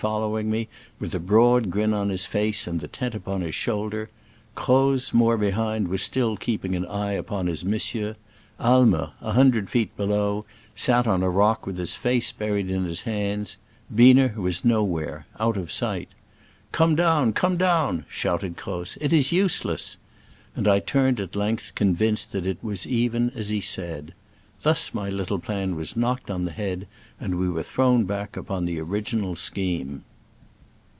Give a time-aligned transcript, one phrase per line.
[0.01, 0.67] "5 following me,
[0.99, 4.09] with a broad grin upon his face and the tent upon his shoulder;
[4.55, 8.15] Croz, more behind, was still keeping an eye upon his monsieur;
[8.59, 10.43] Aimer, a hun dred feet below,
[10.73, 13.57] sat on a rock with his face buried in his hands;
[13.93, 16.09] Biener was nowhere, out of sight.
[16.71, 19.97] "Come down, come down,'* shouted Croz, "it is use less;"
[20.55, 24.15] and I turned at length, convinced that it was even as he said.
[24.63, 26.85] Thus my little plan was knocked on the head,
[27.19, 30.03] and we were thrown back upon the orig inal scheme.